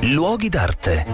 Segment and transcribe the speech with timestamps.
[0.00, 1.06] Luoghi d'arte.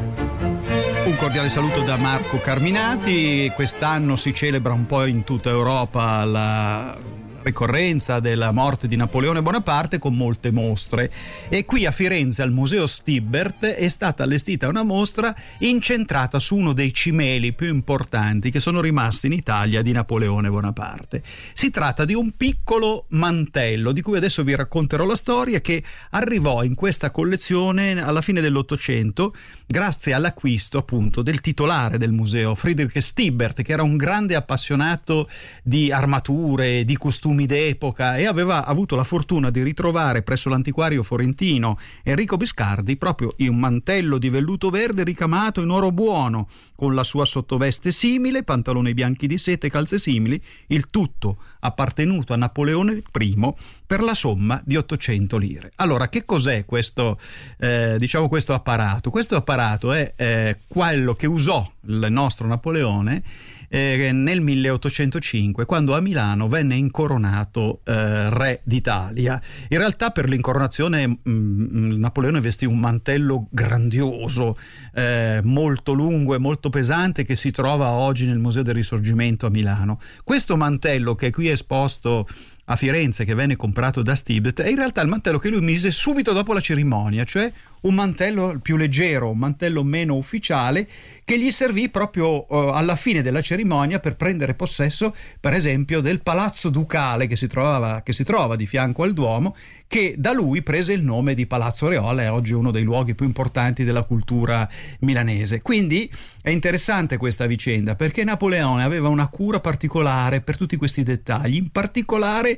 [1.04, 3.50] Un cordiale saluto da Marco Carminati.
[3.54, 6.96] Quest'anno si celebra un po' in tutta Europa la
[7.42, 11.10] ricorrenza della morte di Napoleone Bonaparte con molte mostre
[11.48, 16.72] e qui a Firenze al Museo Stibbert è stata allestita una mostra incentrata su uno
[16.72, 21.22] dei cimeli più importanti che sono rimasti in Italia di Napoleone Bonaparte.
[21.52, 26.62] Si tratta di un piccolo mantello di cui adesso vi racconterò la storia che arrivò
[26.64, 29.34] in questa collezione alla fine dell'Ottocento
[29.66, 35.28] grazie all'acquisto appunto del titolare del museo Friedrich Stibbert che era un grande appassionato
[35.62, 41.02] di armature, di costumi costumi d'epoca e aveva avuto la fortuna di ritrovare presso l'antiquario
[41.02, 47.04] fiorentino Enrico Biscardi proprio un mantello di velluto verde ricamato in oro buono, con la
[47.04, 53.02] sua sottoveste simile, pantaloni bianchi di seta e calze simili, il tutto appartenuto a Napoleone
[53.18, 53.54] I
[53.86, 55.72] per la somma di 800 lire.
[55.76, 57.18] Allora, che cos'è questo,
[57.58, 59.10] eh, diciamo questo apparato?
[59.10, 63.22] Questo apparato è eh, quello che usò il nostro Napoleone
[63.68, 69.40] eh, nel 1805, quando a Milano venne incoronato eh, re d'Italia.
[69.68, 74.56] In realtà per l'incoronazione mh, mm, Napoleone vestì un mantello grandioso,
[74.94, 79.50] eh, molto lungo e molto pesante che si trova oggi nel Museo del Risorgimento a
[79.50, 80.00] Milano.
[80.24, 82.26] Questo mantello che è qui esposto
[82.70, 85.90] a Firenze che venne comprato da Stibet è in realtà il mantello che lui mise
[85.90, 90.86] subito dopo la cerimonia, cioè un mantello più leggero, un mantello meno ufficiale
[91.24, 96.20] che gli servì proprio uh, alla fine della cerimonia per prendere possesso, per esempio, del
[96.20, 99.54] palazzo ducale che si, trovava, che si trova di fianco al Duomo,
[99.86, 103.26] che da lui prese il nome di Palazzo Reola, è oggi uno dei luoghi più
[103.26, 104.68] importanti della cultura
[105.00, 105.62] milanese.
[105.62, 106.10] Quindi
[106.42, 111.70] è interessante questa vicenda perché Napoleone aveva una cura particolare per tutti questi dettagli, in
[111.70, 112.57] particolare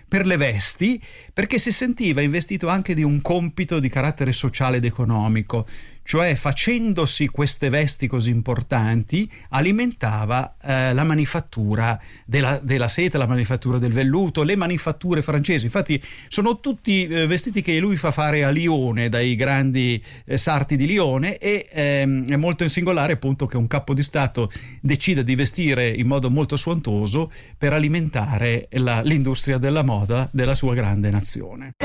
[0.11, 1.01] per le vesti,
[1.33, 5.65] perché si sentiva investito anche di un compito di carattere sociale ed economico,
[6.03, 13.77] cioè facendosi queste vesti così importanti alimentava eh, la manifattura della, della, seta, la manifattura
[13.77, 15.63] del velluto, le manifatture francesi.
[15.63, 20.75] Infatti sono tutti eh, vestiti che lui fa fare a Lione dai grandi eh, sarti
[20.75, 24.51] di Lione e ehm, è molto singolare appunto che un capo di Stato
[24.81, 30.00] decida di vestire in modo molto suontoso per alimentare la, l'industria della moda
[30.31, 31.75] della sua grande nazione.